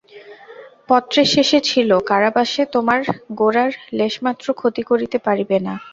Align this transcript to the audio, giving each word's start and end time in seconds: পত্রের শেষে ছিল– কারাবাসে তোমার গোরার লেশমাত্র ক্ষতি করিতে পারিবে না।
পত্রের 0.89 1.27
শেষে 1.33 1.59
ছিল– 1.69 1.91
কারাবাসে 2.09 2.63
তোমার 2.75 2.99
গোরার 3.39 3.69
লেশমাত্র 3.93 4.47
ক্ষতি 4.53 4.83
করিতে 4.89 5.17
পারিবে 5.25 5.57
না। 5.59 5.73